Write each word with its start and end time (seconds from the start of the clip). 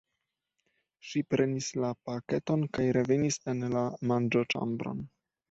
Ŝi 1.09 1.21
prenis 1.33 1.67
la 1.83 1.91
paketon 2.07 2.65
kaj 2.79 2.87
revenis 2.99 3.39
en 3.55 3.63
la 3.77 3.85
manĝoĉambron. 4.15 5.07